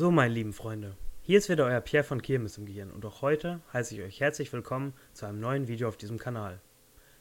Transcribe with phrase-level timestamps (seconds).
[0.00, 3.20] So, meine lieben Freunde, hier ist wieder euer Pierre von Kirmes im Gehirn und auch
[3.20, 6.58] heute heiße ich euch herzlich willkommen zu einem neuen Video auf diesem Kanal.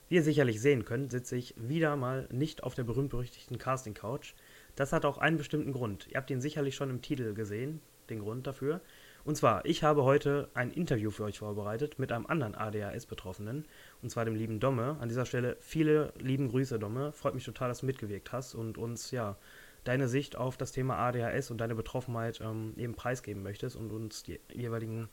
[0.08, 4.34] Wie ihr sicherlich sehen könnt, sitze ich wieder mal nicht auf der berühmt-berüchtigten Casting-Couch.
[4.78, 6.08] Das hat auch einen bestimmten Grund.
[6.10, 8.80] Ihr habt ihn sicherlich schon im Titel gesehen, den Grund dafür.
[9.26, 13.66] Und zwar, ich habe heute ein Interview für euch vorbereitet mit einem anderen ADHS-Betroffenen,
[14.02, 14.96] und zwar dem lieben Domme.
[15.02, 17.12] An dieser Stelle viele lieben Grüße, Domme.
[17.12, 19.36] Freut mich total, dass du mitgewirkt hast und uns, ja,
[19.84, 24.24] deine Sicht auf das Thema ADHS und deine Betroffenheit ähm, eben preisgeben möchtest und uns
[24.24, 25.10] die jeweiligen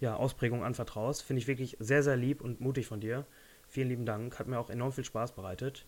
[0.00, 1.22] ja, Ausprägungen anvertraust.
[1.22, 3.26] Finde ich wirklich sehr, sehr lieb und mutig von dir.
[3.68, 4.38] Vielen lieben Dank.
[4.38, 5.84] Hat mir auch enorm viel Spaß bereitet.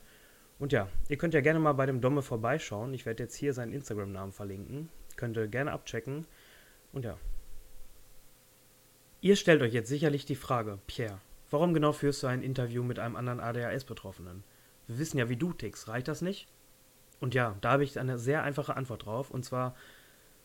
[0.58, 2.92] Und ja, ihr könnt ja gerne mal bei dem Domme vorbeischauen.
[2.92, 4.90] Ich werde jetzt hier seinen Instagram-Namen verlinken.
[5.16, 6.26] Könnt ihr gerne abchecken.
[6.92, 7.18] Und ja.
[9.22, 12.98] Ihr stellt euch jetzt sicherlich die Frage, Pierre, warum genau führst du ein Interview mit
[12.98, 14.44] einem anderen ADHS-Betroffenen?
[14.86, 15.88] Wir wissen ja, wie du tickst.
[15.88, 16.48] Reicht das nicht?
[17.20, 19.30] Und ja, da habe ich eine sehr einfache Antwort drauf.
[19.30, 19.74] Und zwar,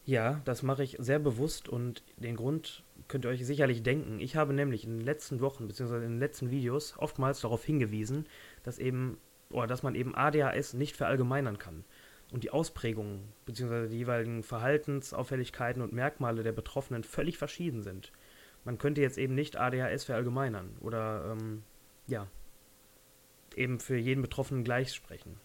[0.06, 4.20] ja, das mache ich sehr bewusst und den Grund könnt ihr euch sicherlich denken.
[4.20, 5.96] Ich habe nämlich in den letzten Wochen bzw.
[5.98, 8.26] in den letzten Videos oftmals darauf hingewiesen,
[8.64, 9.18] dass eben
[9.50, 11.86] oder dass man eben ADHS nicht verallgemeinern kann.
[12.32, 13.88] Und die Ausprägungen bzw.
[13.88, 18.12] die jeweiligen Verhaltensauffälligkeiten und Merkmale der Betroffenen völlig verschieden sind.
[18.64, 21.64] Man könnte jetzt eben nicht ADHS verallgemeinern oder ähm,
[22.08, 22.28] ja,
[23.56, 25.40] eben für jeden Betroffenen gleich sprechen.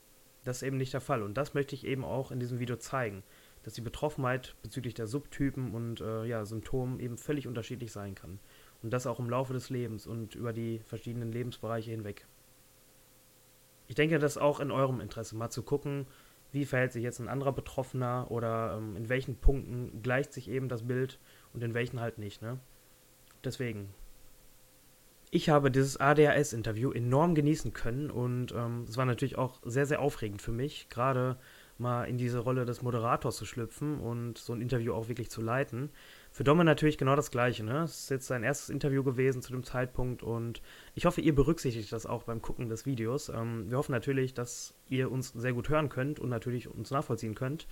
[0.44, 1.22] Das ist eben nicht der Fall.
[1.22, 3.22] Und das möchte ich eben auch in diesem Video zeigen,
[3.62, 8.38] dass die Betroffenheit bezüglich der Subtypen und äh, ja, Symptomen eben völlig unterschiedlich sein kann.
[8.82, 12.26] Und das auch im Laufe des Lebens und über die verschiedenen Lebensbereiche hinweg.
[13.86, 16.06] Ich denke, das ist auch in eurem Interesse, mal zu gucken,
[16.52, 20.68] wie verhält sich jetzt ein anderer Betroffener oder ähm, in welchen Punkten gleicht sich eben
[20.68, 21.18] das Bild
[21.52, 22.40] und in welchen halt nicht.
[22.40, 22.58] Ne?
[23.44, 23.92] Deswegen,
[25.30, 30.00] ich habe dieses ADHS-Interview enorm genießen können und ähm, es war natürlich auch sehr, sehr
[30.00, 31.36] aufregend für mich, gerade
[31.78, 35.40] mal in diese Rolle des Moderators zu schlüpfen und so ein Interview auch wirklich zu
[35.40, 35.90] leiten.
[36.30, 37.64] Für Domme natürlich genau das Gleiche.
[37.64, 37.84] Ne?
[37.84, 40.62] Es ist jetzt sein erstes Interview gewesen zu dem Zeitpunkt und
[40.94, 43.30] ich hoffe, ihr berücksichtigt das auch beim Gucken des Videos.
[43.30, 47.34] Ähm, wir hoffen natürlich, dass ihr uns sehr gut hören könnt und natürlich uns nachvollziehen
[47.34, 47.66] könnt.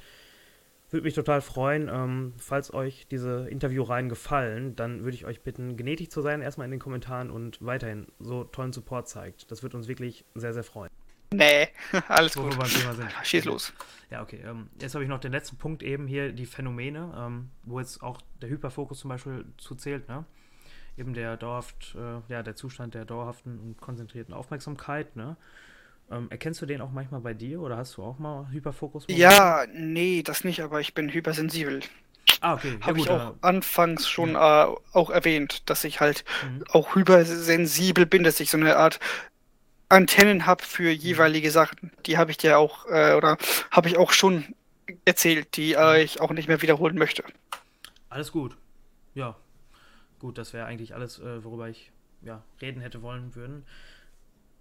[0.91, 5.76] Würde mich total freuen, ähm, falls euch diese Interviewreihen gefallen, dann würde ich euch bitten,
[5.76, 9.50] gnädig zu sein, erstmal in den Kommentaren und weiterhin so tollen Support zeigt.
[9.50, 10.91] Das würde uns wirklich sehr, sehr freuen.
[11.32, 11.69] Nee,
[12.09, 12.53] alles Wo gut.
[12.53, 13.12] wir beim Thema sind.
[13.22, 13.72] Schieß los.
[14.10, 14.41] Ja, okay.
[14.44, 18.03] Ähm, jetzt habe ich noch den letzten Punkt eben hier, die Phänomene, ähm, wo jetzt
[18.03, 20.25] auch der Hyperfokus zum Beispiel zuzählt, ne?
[20.97, 25.37] Eben der dauerhaft, äh, ja, der Zustand der dauerhaften und konzentrierten Aufmerksamkeit, ne?
[26.10, 29.06] Ähm, erkennst du den auch manchmal bei dir oder hast du auch mal Hyperfokus?
[29.10, 31.80] Ja, nee, das nicht, aber ich bin hypersensibel.
[32.41, 32.78] Ah, okay.
[32.80, 36.64] Ja, Habe ich auch anfangs schon äh, auch erwähnt, dass ich halt Mhm.
[36.72, 39.00] auch hypersensibel bin, dass ich so eine Art
[39.88, 41.92] Antennen habe für jeweilige Sachen.
[42.06, 43.38] Die habe ich dir auch, äh, oder
[43.70, 44.54] habe ich auch schon
[45.04, 47.24] erzählt, die äh, ich auch nicht mehr wiederholen möchte.
[48.08, 48.56] Alles gut.
[49.14, 49.36] Ja.
[50.20, 51.92] Gut, das wäre eigentlich alles, äh, worüber ich
[52.22, 53.64] ja, reden hätte wollen würden.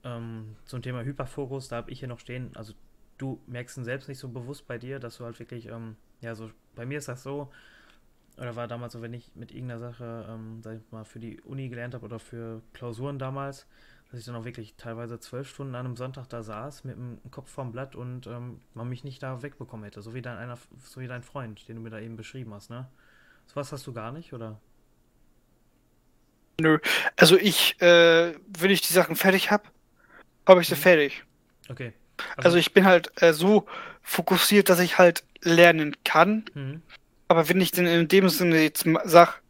[0.07, 2.73] Ähm, zum Thema Hyperfokus, da habe ich hier noch stehen, also
[3.17, 6.33] du merkst ihn selbst nicht so bewusst bei dir, dass du halt wirklich, ähm, ja,
[6.33, 7.51] so, bei mir ist das so,
[8.37, 11.41] oder war damals so, wenn ich mit irgendeiner Sache, ähm, sag ich mal, für die
[11.41, 13.67] Uni gelernt habe oder für Klausuren damals,
[14.09, 17.19] dass ich dann auch wirklich teilweise zwölf Stunden an einem Sonntag da saß, mit dem
[17.31, 20.01] Kopf vorm Blatt und ähm, man mich nicht da wegbekommen hätte.
[20.01, 22.69] So wie dein einer, so wie dein Freund, den du mir da eben beschrieben hast,
[22.69, 22.87] ne?
[23.47, 24.61] Sowas hast du gar nicht, oder?
[26.61, 26.79] Nö.
[27.17, 29.63] Also ich, äh, wenn ich die Sachen fertig habe,
[30.47, 30.79] habe ich sie Mhm.
[30.79, 31.23] fertig.
[31.69, 31.93] Okay.
[32.37, 33.67] Also ich bin halt äh, so
[34.01, 36.45] fokussiert, dass ich halt lernen kann.
[36.53, 36.81] Mhm.
[37.27, 39.41] Aber wenn ich denn in dem Sinne jetzt sag,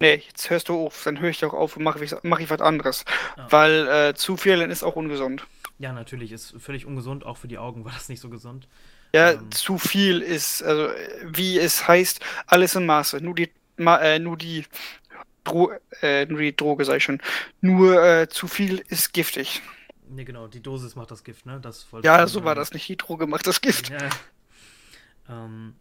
[0.00, 2.50] nee, jetzt hörst du auf, dann höre ich doch auf und mache ich, mach ich
[2.50, 3.04] was anderes.
[3.36, 3.46] Ja.
[3.52, 5.46] Weil äh, zu viel lernen ist auch ungesund.
[5.78, 8.66] Ja, natürlich, ist völlig ungesund, auch für die Augen war das nicht so gesund.
[9.14, 9.50] Ja, Ähm.
[9.52, 10.88] zu viel ist, also
[11.24, 13.20] wie es heißt, alles in Maße.
[13.20, 14.64] Nur die, ma, äh, nur die,
[15.44, 15.70] Dro
[16.02, 17.20] äh, nur die Droge, sag ich schon.
[17.60, 19.62] Nur äh, zu viel ist giftig.
[20.10, 21.60] Ne, genau, die Dosis macht das Gift, ne?
[21.60, 22.88] Das Ja, so war das nicht.
[22.88, 23.90] Die Droge macht das Gift.
[23.90, 24.08] Ja.
[25.28, 25.74] Ähm,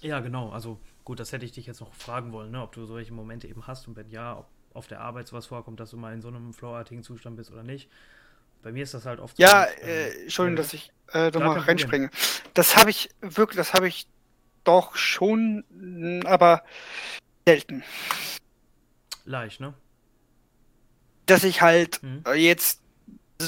[0.00, 2.62] ja, genau, also gut, das hätte ich dich jetzt noch fragen wollen, ne?
[2.62, 5.80] Ob du solche Momente eben hast und wenn ja, ob auf der Arbeit sowas vorkommt,
[5.80, 7.90] dass du mal in so einem flowartigen Zustand bist oder nicht.
[8.62, 9.42] Bei mir ist das halt oft so.
[9.42, 11.58] Ja, dass, äh, ähm, Entschuldigung, ja, dass ich äh, kein Problem.
[11.58, 12.10] reinspringe.
[12.54, 14.06] Das habe ich wirklich, das habe ich
[14.64, 16.62] doch schon, mh, aber
[17.46, 17.82] selten.
[19.24, 19.74] Leicht, ne?
[21.26, 22.22] Dass ich halt Mhm.
[22.26, 22.80] äh, jetzt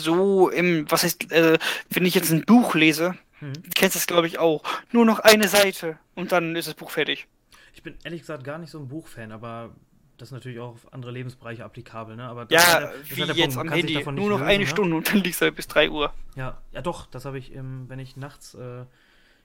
[0.00, 1.58] so im, was heißt, äh,
[1.90, 3.54] wenn ich jetzt ein Buch lese, Mhm.
[3.54, 6.90] du kennst das glaube ich auch, nur noch eine Seite und dann ist das Buch
[6.90, 7.26] fertig.
[7.72, 9.74] Ich bin ehrlich gesagt gar nicht so ein Buchfan, aber
[10.18, 12.24] das ist natürlich auch auf andere Lebensbereiche applikabel, ne?
[12.24, 14.38] Aber das Ja, ist halt der- das wie halt jetzt Punkt, am Handy, nur noch
[14.40, 14.70] lösen, eine ne?
[14.70, 16.12] Stunde und dann liegst du halt bis 3 Uhr.
[16.36, 18.84] Ja, ja doch, das habe ich, im, wenn ich nachts äh,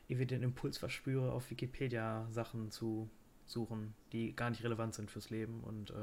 [0.08, 3.10] irgendwie den Impuls verspüre, auf Wikipedia Sachen zu
[3.46, 5.94] suchen, die gar nicht relevant sind fürs Leben und äh,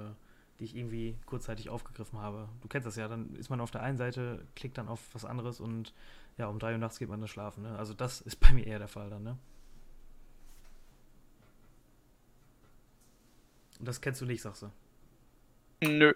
[0.63, 2.49] die ich irgendwie kurzzeitig aufgegriffen habe.
[2.61, 5.25] Du kennst das ja, dann ist man auf der einen Seite, klickt dann auf was
[5.25, 5.93] anderes und
[6.39, 7.65] ja, um drei Uhr nachts geht man dann schlafen.
[7.65, 7.77] Ne?
[7.77, 9.37] Also das ist bei mir eher der Fall dann, ne?
[13.81, 14.71] Und das kennst du nicht, sagst du?
[15.85, 16.13] Nö.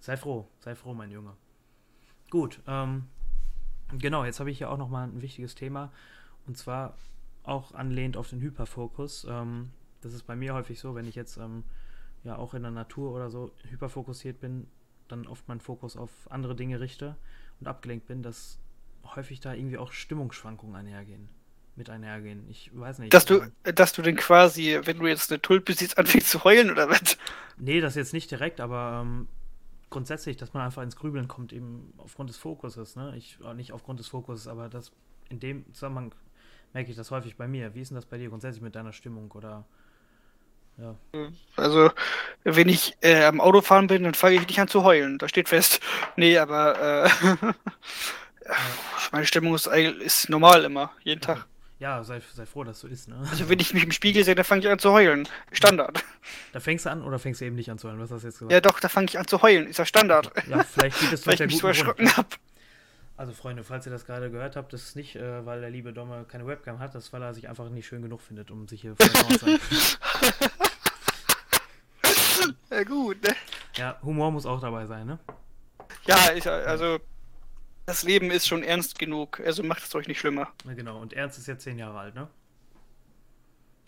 [0.00, 1.36] Sei froh, sei froh, mein Junge.
[2.28, 3.04] Gut, ähm,
[3.98, 5.92] genau, jetzt habe ich hier auch nochmal ein wichtiges Thema.
[6.44, 6.96] Und zwar
[7.44, 9.28] auch anlehnt auf den Hyperfokus.
[9.30, 9.70] Ähm,
[10.00, 11.62] das ist bei mir häufig so, wenn ich jetzt ähm,
[12.24, 14.66] ja auch in der Natur oder so hyperfokussiert bin,
[15.08, 17.16] dann oft meinen Fokus auf andere Dinge richte
[17.60, 18.58] und abgelenkt bin, dass
[19.04, 21.28] häufig da irgendwie auch Stimmungsschwankungen einhergehen.
[21.76, 22.48] Mit einhergehen.
[22.50, 23.14] Ich weiß nicht.
[23.14, 26.70] Dass du, dass du denn quasi, wenn du jetzt eine Tulpe siehst, anfängst zu heulen
[26.70, 27.16] oder was?
[27.56, 29.28] Nee, das jetzt nicht direkt, aber ähm,
[29.88, 32.96] grundsätzlich, dass man einfach ins Grübeln kommt, eben aufgrund des Fokuses.
[32.96, 33.14] Ne?
[33.16, 34.92] Ich, äh, nicht aufgrund des Fokuses, aber das
[35.28, 36.14] in dem Zusammenhang
[36.72, 37.74] merke ich das häufig bei mir.
[37.74, 39.64] Wie ist denn das bei dir grundsätzlich mit deiner Stimmung oder
[40.80, 40.96] ja.
[41.56, 41.90] Also,
[42.44, 45.18] wenn ich äh, am Autofahren bin, dann fange ich nicht an zu heulen.
[45.18, 45.80] Das steht fest.
[46.16, 47.52] Nee, aber äh,
[49.12, 51.46] meine Stimmung ist, ist normal immer, jeden Tag.
[51.80, 53.16] Ja, sei, sei froh, dass so ist, ne?
[53.30, 55.26] Also wenn ich mich im Spiegel sehe, dann fange ich an zu heulen.
[55.50, 56.04] Standard.
[56.52, 57.98] Da fängst du an oder fängst du eben nicht an zu heulen?
[57.98, 58.52] Was hast du jetzt gesagt?
[58.52, 59.66] Ja doch, da fange ich an zu heulen.
[59.66, 60.30] Ist ja Standard.
[60.46, 62.28] Ja, vielleicht geht es Weil ich mich so erschrocken habe.
[63.16, 65.94] Also Freunde, falls ihr das gerade gehört habt, das ist nicht, äh, weil der liebe
[65.94, 68.68] Domme keine Webcam hat, das ist, weil er sich einfach nicht schön genug findet, um
[68.68, 69.06] sich hier zu
[72.80, 73.36] Ja gut, ne?
[73.76, 75.18] Ja, Humor muss auch dabei sein, ne?
[76.06, 76.98] Ja, ich, also
[77.84, 80.50] das Leben ist schon ernst genug, also macht es euch nicht schlimmer.
[80.64, 82.28] Ja, genau, und Ernst ist jetzt zehn Jahre alt, ne?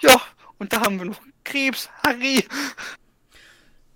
[0.03, 0.21] Ja,
[0.59, 2.45] und da haben wir noch Krebs, Harry.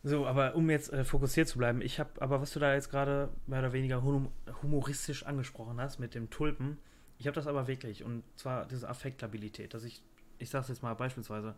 [0.02, 2.90] So, aber um jetzt äh, fokussiert zu bleiben, ich habe, aber was du da jetzt
[2.90, 4.32] gerade mehr oder weniger hum
[4.62, 6.78] humoristisch angesprochen hast mit dem Tulpen,
[7.18, 10.02] ich habe das aber wirklich und zwar diese Affektlabilität, dass ich,
[10.38, 11.54] ich sag's jetzt mal beispielsweise,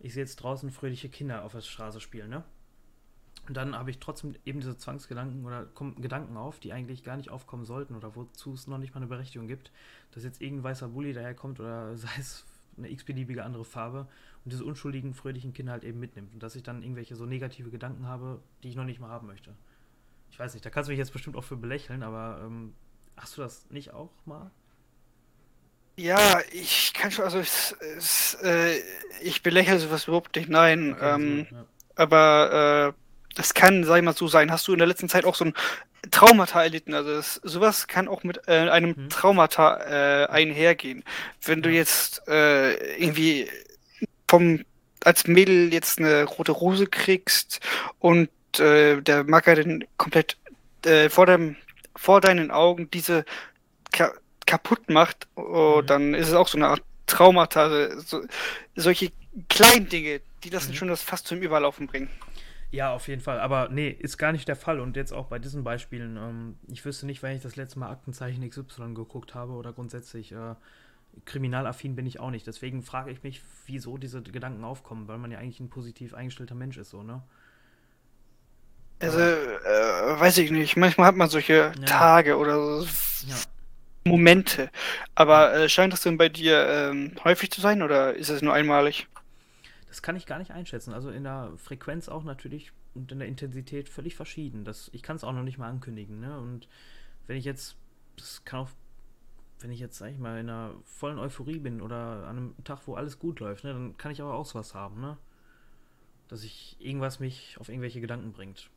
[0.00, 2.44] ich sehe jetzt draußen fröhliche Kinder auf der Straße spielen, ne?
[3.46, 7.16] Und dann habe ich trotzdem eben diese Zwangsgedanken oder kommen Gedanken auf, die eigentlich gar
[7.16, 9.70] nicht aufkommen sollten oder wozu es noch nicht mal eine Berechtigung gibt,
[10.12, 12.44] dass jetzt irgendein weißer Bulli daherkommt oder sei es
[12.76, 14.08] eine x-beliebige andere Farbe
[14.44, 16.32] und diese unschuldigen, fröhlichen Kinder halt eben mitnimmt.
[16.32, 19.26] Und dass ich dann irgendwelche so negative Gedanken habe, die ich noch nicht mal haben
[19.26, 19.54] möchte.
[20.30, 22.74] Ich weiß nicht, da kannst du mich jetzt bestimmt auch für belächeln, aber ähm,
[23.16, 24.50] hast du das nicht auch mal?
[25.96, 28.80] Ja, ich kann schon, also es, es, äh,
[29.22, 30.94] ich belächle sowas überhaupt nicht, nein.
[30.94, 31.66] Okay, ähm, so, ja.
[31.94, 33.03] Aber äh,
[33.34, 34.50] das kann, sag ich mal so sein.
[34.50, 35.54] Hast du in der letzten Zeit auch so ein
[36.10, 36.94] Traumata erlitten?
[36.94, 39.08] Also das, sowas kann auch mit äh, einem hm.
[39.10, 41.04] Traumata äh, einhergehen.
[41.42, 43.48] Wenn du jetzt äh, irgendwie
[44.28, 44.64] vom
[45.04, 47.60] als Mädel jetzt eine rote Rose kriegst
[47.98, 50.38] und äh, der Macker dann komplett
[50.86, 51.56] äh, vor dem
[51.96, 53.24] vor deinen Augen diese
[53.92, 54.12] ka
[54.46, 55.86] kaputt macht, oh, mhm.
[55.86, 57.64] dann ist es auch so eine Art Traumata.
[57.64, 58.22] Also so,
[58.76, 59.10] solche
[59.48, 60.74] kleinen Dinge, die das mhm.
[60.74, 62.10] schon das fast zum Überlaufen bringen.
[62.74, 63.38] Ja, auf jeden Fall.
[63.38, 64.80] Aber nee, ist gar nicht der Fall.
[64.80, 67.88] Und jetzt auch bei diesen Beispielen, ähm, ich wüsste nicht, wenn ich das letzte Mal
[67.88, 70.56] Aktenzeichen XY geguckt habe oder grundsätzlich äh,
[71.24, 72.48] kriminalaffin bin ich auch nicht.
[72.48, 76.56] Deswegen frage ich mich, wieso diese Gedanken aufkommen, weil man ja eigentlich ein positiv eingestellter
[76.56, 77.22] Mensch ist, so, ne?
[79.00, 80.76] Also, äh, weiß ich nicht.
[80.76, 81.84] Manchmal hat man solche ja.
[81.84, 82.86] Tage oder so
[83.28, 83.36] ja.
[84.04, 84.68] Momente.
[85.14, 88.52] Aber äh, scheint das denn bei dir ähm, häufig zu sein oder ist es nur
[88.52, 89.06] einmalig?
[89.94, 90.92] Das kann ich gar nicht einschätzen.
[90.92, 94.64] Also in der Frequenz auch natürlich und in der Intensität völlig verschieden.
[94.64, 96.18] Das, ich kann es auch noch nicht mal ankündigen.
[96.18, 96.36] Ne?
[96.36, 96.68] Und
[97.28, 97.76] wenn ich jetzt,
[98.16, 98.70] das kann auch,
[99.60, 102.80] wenn ich jetzt, sag ich mal, in einer vollen Euphorie bin oder an einem Tag,
[102.86, 105.16] wo alles gut läuft, ne, dann kann ich aber auch sowas haben, ne?
[106.26, 108.70] Dass ich irgendwas mich auf irgendwelche Gedanken bringt.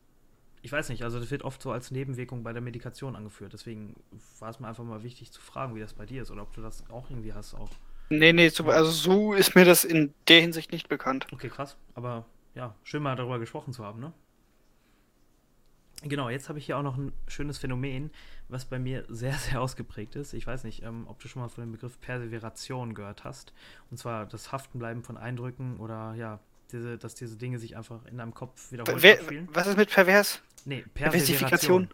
[0.62, 3.52] Ich weiß nicht, also das wird oft so als Nebenwirkung bei der Medikation angeführt.
[3.54, 3.96] Deswegen
[4.38, 6.54] war es mir einfach mal wichtig zu fragen, wie das bei dir ist oder ob
[6.54, 7.70] du das auch irgendwie hast auch.
[8.10, 11.26] Nee, nee, so, also so ist mir das in der Hinsicht nicht bekannt.
[11.32, 11.76] Okay, krass.
[11.94, 12.24] Aber
[12.54, 14.12] ja, schön mal darüber gesprochen zu haben, ne?
[16.02, 18.10] Genau, jetzt habe ich hier auch noch ein schönes Phänomen,
[18.48, 20.32] was bei mir sehr, sehr ausgeprägt ist.
[20.32, 23.52] Ich weiß nicht, ähm, ob du schon mal von dem Begriff Perseveration gehört hast.
[23.90, 26.40] Und zwar das Haftenbleiben von Eindrücken oder ja,
[26.72, 29.02] diese, dass diese Dinge sich einfach in deinem Kopf wiederholen.
[29.02, 30.40] Wer, was ist mit pervers?
[30.64, 31.88] Nee, Perseveration.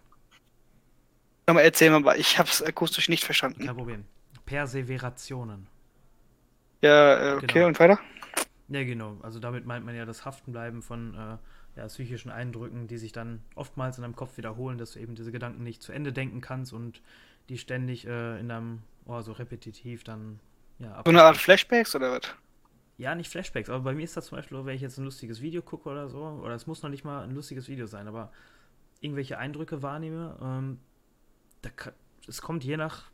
[1.47, 3.67] Nochmal erzählen, aber ich habe es akustisch nicht verstanden.
[3.67, 4.05] Kein Problem.
[4.47, 5.67] Perseverationen.
[6.85, 7.67] Ja, äh, okay, genau.
[7.69, 7.99] und weiter?
[8.69, 9.17] Ja, genau.
[9.23, 13.41] Also damit meint man ja das Haftenbleiben von äh, ja, psychischen Eindrücken, die sich dann
[13.55, 16.73] oftmals in deinem Kopf wiederholen, dass du eben diese Gedanken nicht zu Ende denken kannst
[16.73, 17.01] und
[17.49, 20.41] die ständig äh, in deinem Ohr so repetitiv dann
[20.79, 21.03] ja.
[21.05, 22.35] So eine Art Flashbacks oder was?
[22.99, 25.41] Ja, nicht Flashbacks, aber bei mir ist das zum Beispiel, wenn ich jetzt ein lustiges
[25.41, 28.31] Video gucke oder so, oder es muss noch nicht mal ein lustiges Video sein, aber
[29.01, 30.79] irgendwelche Eindrücke wahrnehme, ähm,
[31.63, 31.71] da,
[32.29, 33.11] es kommt je nach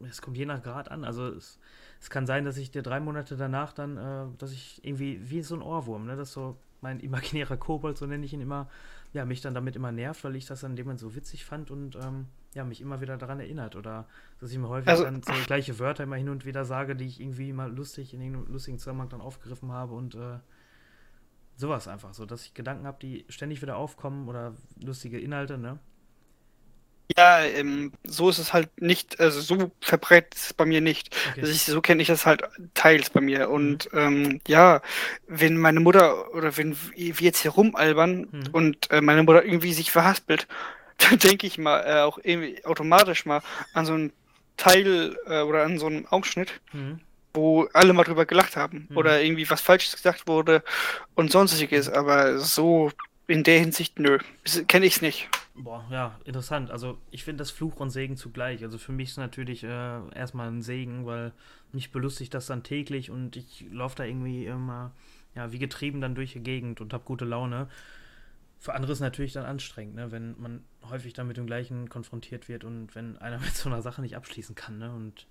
[0.00, 1.04] es kommt je nach Grad an.
[1.04, 1.58] Also es,
[2.00, 5.42] es kann sein, dass ich dir drei Monate danach dann, äh, dass ich irgendwie, wie
[5.42, 8.68] so ein Ohrwurm, ne, das so mein imaginärer Kobold, so nenne ich ihn immer,
[9.12, 11.44] ja, mich dann damit immer nervt, weil ich das dann in dem Moment so witzig
[11.44, 13.76] fand und ähm, ja, mich immer wieder daran erinnert.
[13.76, 14.06] Oder
[14.40, 17.06] dass ich mir häufig also, dann so gleiche Wörter immer hin und wieder sage, die
[17.06, 20.38] ich irgendwie mal lustig in irgendeinem lustigen Zusammenhang dann aufgegriffen habe und äh,
[21.56, 25.78] sowas einfach, so dass ich Gedanken habe, die ständig wieder aufkommen oder lustige Inhalte, ne?
[27.16, 31.14] Ja, ähm, so ist es halt nicht, also so verbreitet es bei mir nicht.
[31.30, 31.42] Okay.
[31.42, 32.42] Also ich, so kenne ich das halt
[32.74, 33.48] teils bei mir.
[33.50, 33.98] Und mhm.
[33.98, 34.82] ähm, ja,
[35.28, 38.48] wenn meine Mutter oder wenn wir jetzt hier rumalbern mhm.
[38.52, 40.48] und äh, meine Mutter irgendwie sich verhaspelt,
[40.98, 44.12] dann denke ich mal äh, auch irgendwie automatisch mal an so einen
[44.56, 47.00] Teil äh, oder an so einen Ausschnitt, mhm.
[47.34, 48.96] wo alle mal drüber gelacht haben mhm.
[48.96, 50.64] oder irgendwie was Falsches gesagt wurde
[51.14, 51.88] und sonstiges.
[51.88, 52.90] Aber so
[53.28, 54.18] in der Hinsicht, nö,
[54.66, 55.28] kenne ich es nicht.
[55.58, 56.70] Boah, ja, interessant.
[56.70, 58.62] Also ich finde das Fluch und Segen zugleich.
[58.62, 61.32] Also für mich ist natürlich äh, erstmal ein Segen, weil
[61.72, 64.92] mich belustigt das dann täglich und ich laufe da irgendwie immer,
[65.34, 67.68] ja, wie getrieben dann durch die Gegend und habe gute Laune.
[68.58, 71.88] Für andere ist es natürlich dann anstrengend, ne, wenn man häufig dann mit dem Gleichen
[71.88, 75.26] konfrontiert wird und wenn einer mit so einer Sache nicht abschließen kann, ne, und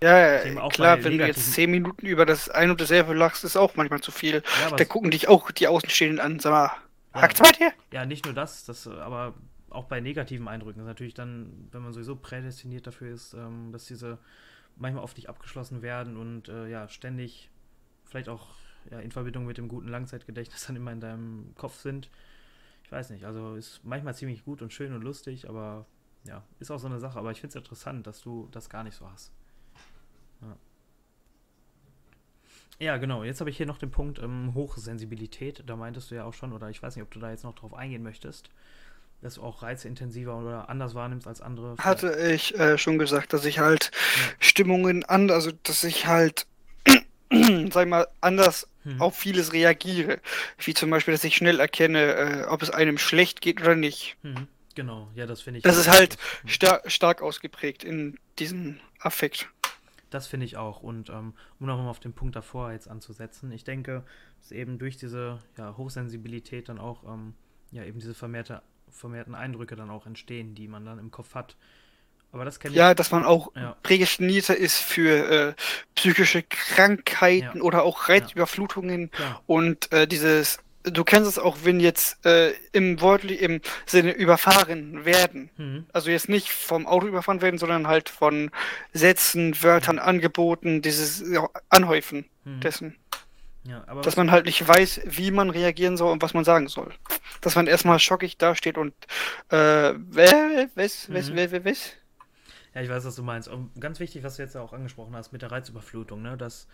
[0.00, 3.74] ja, klar, wenn du jetzt zehn Minuten über das ein und dasselbe lachst, ist auch
[3.74, 4.44] manchmal zu viel.
[4.62, 6.70] Ja, da gucken dich auch die Außenstehenden an, sag mal,
[7.14, 7.72] ja, hackt's bei dir?
[7.90, 9.34] Ja, nicht nur das, das aber
[9.70, 13.86] auch bei negativen Eindrücken ist natürlich dann, wenn man sowieso prädestiniert dafür ist, ähm, dass
[13.86, 14.18] diese
[14.76, 17.50] manchmal oft nicht abgeschlossen werden und äh, ja, ständig
[18.04, 18.54] vielleicht auch
[18.90, 22.10] ja, in Verbindung mit dem guten Langzeitgedächtnis dann immer in deinem Kopf sind.
[22.84, 25.84] Ich weiß nicht, also ist manchmal ziemlich gut und schön und lustig, aber
[26.24, 27.18] ja, ist auch so eine Sache.
[27.18, 29.32] Aber ich finde es interessant, dass du das gar nicht so hast.
[30.40, 30.56] Ja.
[32.80, 33.24] Ja, genau.
[33.24, 35.64] Jetzt habe ich hier noch den Punkt ähm, Hochsensibilität.
[35.66, 37.54] Da meintest du ja auch schon, oder ich weiß nicht, ob du da jetzt noch
[37.54, 38.50] drauf eingehen möchtest
[39.20, 41.76] dass du auch Reize intensiver oder anders wahrnimmst als andere.
[41.78, 44.32] Hatte ich äh, schon gesagt, dass ich halt ja.
[44.38, 46.46] Stimmungen an, also dass ich halt,
[47.30, 49.00] sag ich mal, anders hm.
[49.00, 50.20] auf vieles reagiere.
[50.58, 54.16] Wie zum Beispiel, dass ich schnell erkenne, äh, ob es einem schlecht geht oder nicht.
[54.22, 54.46] Hm.
[54.74, 55.64] Genau, ja, das finde ich.
[55.64, 56.48] Das ist halt hm.
[56.48, 59.48] star stark ausgeprägt in diesem Affekt.
[60.10, 60.82] Das finde ich auch.
[60.82, 64.04] Und ähm, um nochmal auf den Punkt davor jetzt anzusetzen, ich denke,
[64.40, 67.34] dass eben durch diese ja, Hochsensibilität dann auch ähm,
[67.72, 71.56] ja, eben diese vermehrte vermehrten Eindrücke dann auch entstehen, die man dann im Kopf hat.
[72.32, 72.78] Aber das kenne ich.
[72.78, 73.76] Ja, dass man auch ja.
[73.82, 75.54] prädestinierter ist für äh,
[75.94, 77.62] psychische Krankheiten ja.
[77.62, 79.40] oder auch Reizüberflutungen ja.
[79.46, 85.04] und äh, dieses du kennst es auch, wenn jetzt äh, im Wortlich im Sinne überfahren
[85.04, 85.50] werden.
[85.56, 85.86] Mhm.
[85.92, 88.50] Also jetzt nicht vom Auto überfahren werden, sondern halt von
[88.92, 91.24] Sätzen, Wörtern, Angeboten, dieses
[91.68, 92.60] Anhäufen mhm.
[92.60, 92.96] dessen.
[93.64, 96.92] Ja, dass man halt nicht weiß, wie man reagieren soll und was man sagen soll.
[97.40, 98.94] Dass man erstmal schockig dasteht und
[99.50, 101.64] äh, was, was, was, mhm.
[101.64, 101.92] was,
[102.74, 103.48] Ja, ich weiß, was du meinst.
[103.48, 106.36] Und ganz wichtig, was du jetzt auch angesprochen hast mit der Reizüberflutung, ne?
[106.36, 106.68] Das,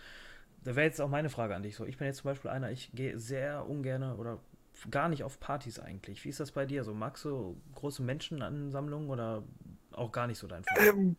[0.63, 1.85] da wäre jetzt auch meine Frage an dich so.
[1.85, 4.39] Ich bin jetzt zum Beispiel einer, ich gehe sehr ungern oder
[4.91, 6.23] gar nicht auf Partys eigentlich.
[6.23, 6.83] Wie ist das bei dir?
[6.83, 9.43] So magst du große Menschenansammlungen oder
[9.91, 10.87] auch gar nicht so dein Fall?
[10.87, 11.15] Ähm,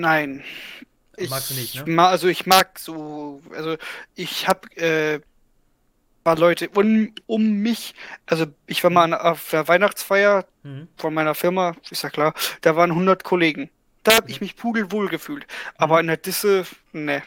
[0.00, 0.42] nein.
[1.18, 2.06] Ich, Magst du nicht, ne?
[2.06, 3.76] also ich mag so, also
[4.14, 5.20] ich habe äh,
[6.28, 7.94] paar Leute um, um mich,
[8.26, 10.88] also ich war mal an, auf der Weihnachtsfeier mhm.
[10.98, 13.70] von meiner Firma, ist ja klar, da waren 100 Kollegen.
[14.02, 14.30] Da habe mhm.
[14.30, 15.46] ich mich pudelwohl gefühlt.
[15.76, 16.00] Aber mhm.
[16.00, 17.22] in der Disse, ne.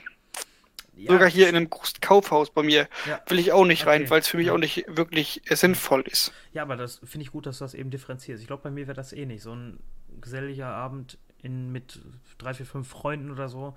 [0.96, 1.14] Ja.
[1.14, 3.20] Sogar hier in einem großen Kaufhaus bei mir ja.
[3.26, 3.90] will ich auch nicht okay.
[3.90, 4.54] rein, weil es für mich ja.
[4.54, 6.32] auch nicht wirklich sinnvoll ist.
[6.54, 8.40] Ja, aber das finde ich gut, dass du das eben differenzierst.
[8.40, 9.42] Ich glaube, bei mir wäre das eh nicht.
[9.42, 9.80] So ein
[10.20, 12.00] geselliger Abend in, mit
[12.38, 13.76] drei, vier, fünf Freunden oder so,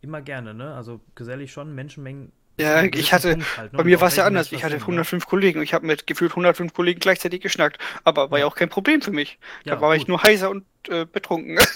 [0.00, 0.74] immer gerne, ne?
[0.74, 2.32] Also gesellig schon, Menschenmengen.
[2.58, 3.76] Ja, ich hatte, halt, ne?
[3.78, 4.52] bei mir war es ja anders.
[4.52, 7.78] Ich hatte 105 Kollegen und ich habe mit gefühlt 105 Kollegen gleichzeitig geschnackt.
[8.04, 9.38] Aber war ja, ja auch kein Problem für mich.
[9.64, 10.02] Ja, da war gut.
[10.02, 11.58] ich nur heiser und äh, betrunken.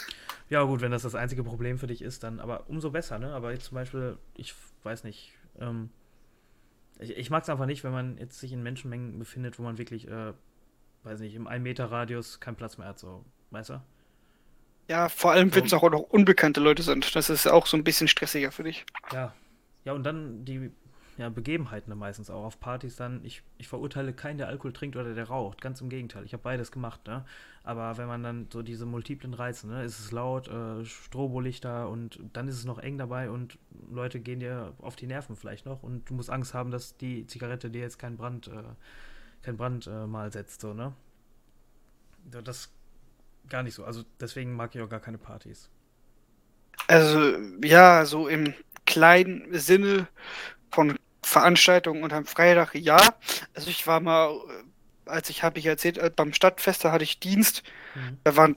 [0.51, 3.33] Ja, gut, wenn das das einzige Problem für dich ist, dann aber umso besser, ne?
[3.33, 5.89] Aber jetzt zum Beispiel, ich weiß nicht, ähm,
[6.99, 9.79] ich, ich mag es einfach nicht, wenn man jetzt sich in Menschenmengen befindet, wo man
[9.79, 10.33] wirklich, äh,
[11.03, 13.83] weiß nicht, im 1-Meter-Radius keinen Platz mehr hat, so, weißt du?
[14.89, 17.15] Ja, vor allem, wenn es auch noch unbekannte Leute sind.
[17.17, 18.85] Das ist auch so ein bisschen stressiger für dich.
[19.13, 19.35] Ja.
[19.85, 20.71] Ja, und dann die
[21.17, 23.25] ja, Begebenheiten dann meistens auch auf Partys dann.
[23.25, 25.61] Ich, ich verurteile keinen, der Alkohol trinkt oder der raucht.
[25.61, 26.25] Ganz im Gegenteil.
[26.25, 27.25] Ich habe beides gemacht, ne?
[27.63, 32.19] Aber wenn man dann so diese multiplen Reize, ne, ist es laut, äh, Strobolichter und
[32.33, 33.59] dann ist es noch eng dabei und
[33.91, 37.27] Leute gehen dir auf die Nerven vielleicht noch und du musst Angst haben, dass die
[37.27, 38.63] Zigarette dir jetzt kein Brand, äh,
[39.43, 40.93] kein Brandmal äh, setzt, so, ne?
[42.25, 42.71] Das
[43.49, 43.85] gar nicht so.
[43.85, 45.71] Also deswegen mag ich auch gar keine Partys.
[46.87, 48.55] Also ja, so im
[48.87, 50.09] kleinen Sinne
[50.71, 52.99] von Veranstaltungen unterm Freitag, ja.
[53.55, 54.39] Also ich war mal,
[55.07, 57.63] als ich habe ich erzählt, äh, beim Stadtfest, da hatte ich Dienst.
[57.95, 58.19] Mhm.
[58.25, 58.57] Da waren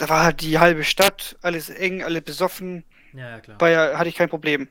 [0.00, 2.84] da war halt die halbe Stadt, alles eng, alle besoffen.
[3.12, 3.60] Ja, ja, klar.
[3.60, 4.68] War hatte ich kein Problem.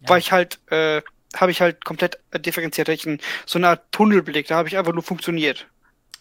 [0.00, 0.10] Ja.
[0.10, 1.02] War ich halt, äh,
[1.34, 2.88] habe ich halt komplett differenziert.
[2.88, 3.08] Ich
[3.46, 5.66] so eine Art Tunnelblick, da habe ich einfach nur funktioniert.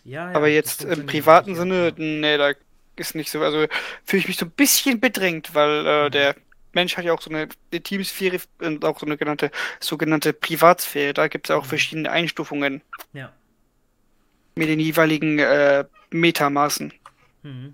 [0.03, 2.53] Ja, ja, Aber jetzt im privaten Sinne, nee, da
[2.95, 3.41] ist nicht so.
[3.41, 3.67] Also
[4.03, 6.11] fühle ich mich so ein bisschen bedrängt, weil äh, mhm.
[6.11, 6.35] der
[6.73, 11.13] Mensch hat ja auch so eine, Teamsphäre und auch so eine genannte, sogenannte Privatsphäre.
[11.13, 11.69] Da gibt es auch mhm.
[11.69, 12.81] verschiedene Einstufungen.
[13.13, 13.31] Ja.
[14.55, 16.93] Mit den jeweiligen äh, Metamaßen.
[17.43, 17.73] Mhm.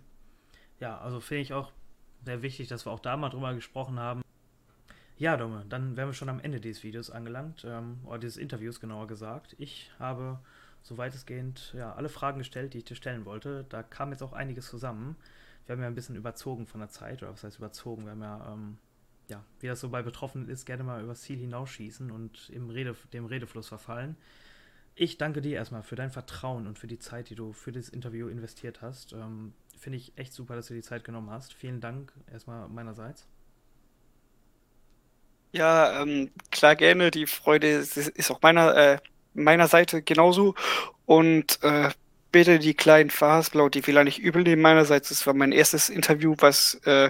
[0.79, 1.71] Ja, also finde ich auch
[2.25, 4.21] sehr wichtig, dass wir auch da mal drüber gesprochen haben.
[5.17, 8.79] Ja, Dumme, dann wären wir schon am Ende dieses Videos angelangt, ähm, oder dieses Interviews
[8.79, 9.55] genauer gesagt.
[9.59, 10.39] Ich habe
[10.81, 13.65] so weitestgehend ja, alle Fragen gestellt, die ich dir stellen wollte.
[13.69, 15.15] Da kam jetzt auch einiges zusammen.
[15.65, 18.05] Wir haben ja ein bisschen überzogen von der Zeit, oder was heißt überzogen?
[18.05, 18.77] Wir haben ja, ähm,
[19.27, 22.95] ja, wie das so bei Betroffenen ist, gerne mal übers Ziel hinausschießen und im Rede,
[23.13, 24.17] dem Redefluss verfallen.
[24.95, 27.87] Ich danke dir erstmal für dein Vertrauen und für die Zeit, die du für das
[27.87, 29.13] Interview investiert hast.
[29.13, 31.53] Ähm, Finde ich echt super, dass du die Zeit genommen hast.
[31.53, 33.27] Vielen Dank erstmal meinerseits.
[35.51, 37.11] Ja, ähm, klar gerne.
[37.11, 38.97] Die Freude ist, ist auch meiner, äh,
[39.33, 40.55] meiner Seite genauso.
[41.05, 41.89] Und äh,
[42.31, 45.09] bitte die kleinen Verhasplau, die vielleicht nicht übel nehmen meinerseits.
[45.09, 47.09] Das war mein erstes Interview, was äh,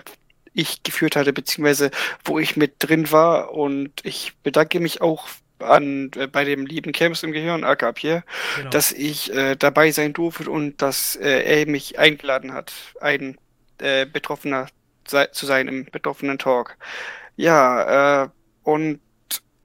[0.53, 1.91] ich geführt hatte, beziehungsweise
[2.23, 3.53] wo ich mit drin war.
[3.53, 5.27] Und ich bedanke mich auch
[5.59, 8.23] an äh, bei dem lieben Camps im Gehirn, aka Pierre,
[8.55, 8.69] genau.
[8.69, 12.71] dass ich äh, dabei sein durfte und dass äh, er mich eingeladen hat,
[13.01, 13.37] ein
[13.79, 14.67] äh, Betroffener
[15.07, 16.77] sei, zu sein im betroffenen Talk.
[17.35, 18.29] Ja, äh,
[18.63, 18.99] und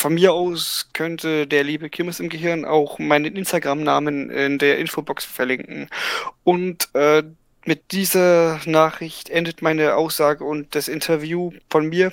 [0.05, 5.25] von mir aus könnte der liebe Kirmes im Gehirn auch meinen Instagram-Namen in der Infobox
[5.25, 5.89] verlinken.
[6.43, 7.23] Und äh,
[7.65, 12.13] mit dieser Nachricht endet meine Aussage und das Interview von mir.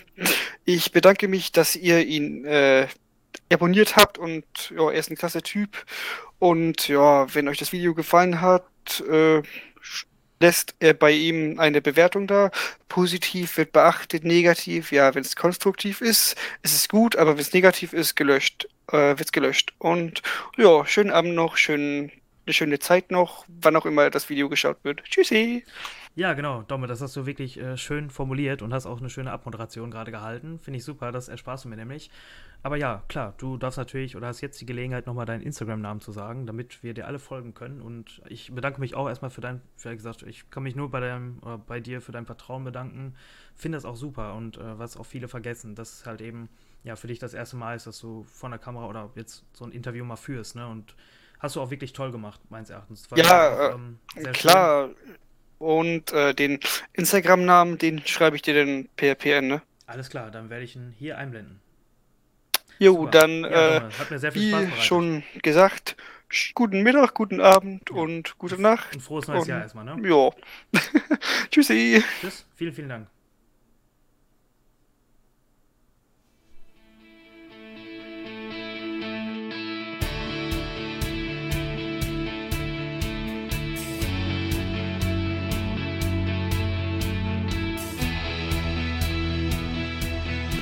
[0.64, 2.88] Ich bedanke mich, dass ihr ihn äh,
[3.52, 5.84] abonniert habt und ja, er ist ein klasse Typ.
[6.40, 8.64] Und ja, wenn euch das Video gefallen hat,
[9.02, 9.42] äh,
[10.42, 12.52] lässt er bei ihm eine Bewertung da.
[12.90, 17.54] Positiv wird beachtet, negativ, ja, wenn es konstruktiv ist, ist es gut, aber wenn es
[17.54, 19.74] negativ ist, gelöscht, äh, wird es gelöscht.
[19.78, 20.22] Und
[20.58, 22.12] ja, schönen Abend noch, schön,
[22.46, 25.04] eine schöne Zeit noch, wann auch immer das Video geschaut wird.
[25.06, 25.64] Tschüssi!
[26.16, 29.32] Ja, genau, Domme, das hast du wirklich äh, schön formuliert und hast auch eine schöne
[29.32, 30.60] Abmoderation gerade gehalten.
[30.60, 32.12] Finde ich super, das ersparst du mir nämlich.
[32.64, 36.12] Aber ja, klar, du darfst natürlich oder hast jetzt die Gelegenheit, nochmal deinen Instagram-Namen zu
[36.12, 37.82] sagen, damit wir dir alle folgen können.
[37.82, 41.00] Und ich bedanke mich auch erstmal für dein, wie gesagt, ich kann mich nur bei,
[41.00, 43.16] deinem, oder bei dir für dein Vertrauen bedanken.
[43.56, 46.50] Finde das auch super und äh, was auch viele vergessen, dass halt eben
[46.84, 49.66] ja für dich das erste Mal ist, dass du vor der Kamera oder jetzt so
[49.66, 50.68] ein Interview mal führst, ne?
[50.68, 50.96] Und
[51.40, 53.08] hast du auch wirklich toll gemacht, meines Erachtens.
[53.16, 54.00] ja, auch, ähm,
[54.34, 54.90] klar.
[54.90, 55.16] Schön.
[55.58, 56.60] Und äh, den
[56.94, 59.62] Instagram-Namen, den schreibe ich dir dann per PN, ne?
[59.86, 61.60] Alles klar, dann werde ich ihn hier einblenden.
[62.82, 63.12] Jo, Super.
[63.12, 65.96] dann, ja, äh, hat mir sehr viel Spaß wie schon gesagt,
[66.56, 67.96] guten Mittag, guten Abend ja.
[67.96, 68.96] und gute Nacht.
[68.96, 69.98] Ein frohes neues und, Jahr erstmal, ne?
[70.02, 70.32] Ja.
[71.52, 72.04] Tschüssi.
[72.22, 73.08] Tschüss, vielen, vielen Dank.